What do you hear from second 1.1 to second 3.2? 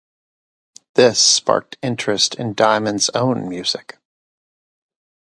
sparked interest in Diamond's